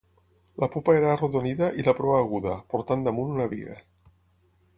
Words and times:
La 0.61 0.69
popa 0.75 0.95
era 0.99 1.11
arrodonida 1.17 1.69
i 1.83 1.87
la 1.89 1.95
proa 1.99 2.17
aguda, 2.23 2.57
portant 2.75 3.07
damunt 3.11 3.33
una 3.37 3.49
biga. 3.53 3.79